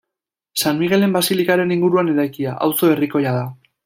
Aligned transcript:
San 0.61 0.77
Migelen 0.83 1.13
basilikaren 1.17 1.73
inguruan 1.75 2.09
eraikia, 2.13 2.55
auzo 2.69 2.91
herrikoia 2.95 3.35
da. 3.37 3.45